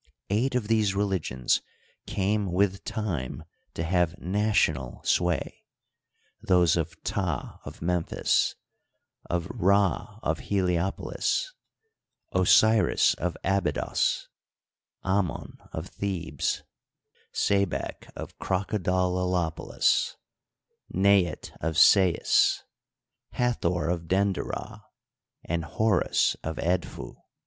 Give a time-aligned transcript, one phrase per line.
[0.31, 1.61] Eight of these religions
[2.07, 3.43] came with time
[3.75, 5.63] to have national sway:
[6.41, 8.55] those of Ptah of Memphis,
[9.29, 11.53] of Rd of Heliopolis,
[12.31, 14.27] Osiris of Abydos,
[15.05, 16.63] Amon of Thebes,
[17.31, 20.15] Sebak of Crocodolilopolis,
[20.91, 22.63] Neit of Sais,
[23.33, 24.81] Hathor of Denderah,
[25.45, 27.17] and Horus of Edfu.